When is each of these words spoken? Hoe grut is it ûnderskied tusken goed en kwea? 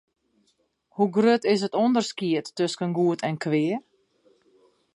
Hoe 0.95 1.07
grut 1.15 1.43
is 1.53 1.61
it 1.67 1.77
ûnderskied 1.83 2.45
tusken 2.57 2.91
goed 2.97 3.19
en 3.27 3.35
kwea? 3.43 3.77